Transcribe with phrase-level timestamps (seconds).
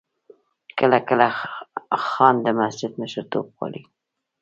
[0.79, 1.27] کله کله
[2.07, 3.81] خان د مسجد مشرتوب غواړي.